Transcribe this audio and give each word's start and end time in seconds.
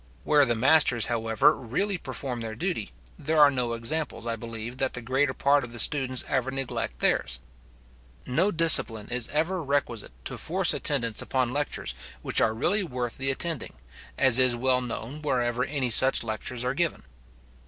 Where 0.23 0.45
the 0.47 0.55
masters, 0.55 1.05
however, 1.05 1.55
really 1.55 1.99
perform 1.99 2.41
their 2.41 2.55
duty, 2.55 2.89
there 3.19 3.39
are 3.39 3.51
no 3.51 3.73
examples, 3.73 4.25
I 4.25 4.35
believe, 4.35 4.77
that 4.79 4.93
the 4.95 5.01
greater 5.03 5.35
part 5.35 5.63
of 5.63 5.73
the 5.73 5.79
students 5.79 6.23
ever 6.27 6.49
neglect 6.49 7.01
theirs. 7.01 7.39
No 8.25 8.49
discipline 8.49 9.09
is 9.09 9.27
ever 9.27 9.61
requisite 9.61 10.13
to 10.25 10.39
force 10.39 10.73
attendance 10.73 11.21
upon 11.21 11.53
lectures 11.53 11.93
which 12.23 12.41
are 12.41 12.55
really 12.55 12.83
worth 12.83 13.19
the 13.19 13.29
attending, 13.29 13.73
as 14.17 14.39
is 14.39 14.55
well 14.55 14.81
known 14.81 15.21
wherever 15.21 15.63
any 15.65 15.91
such 15.91 16.23
lectures 16.23 16.63
are 16.65 16.73
given. 16.73 17.03